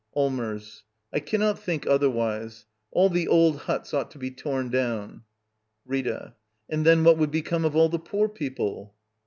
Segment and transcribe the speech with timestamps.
[0.15, 0.83] Allmers.
[1.13, 2.65] I cannot think otherwise.
[2.89, 5.25] All the old huts ought to be torn down.
[5.85, 6.33] Rita.
[6.67, 8.95] And then what would become of all the poor people?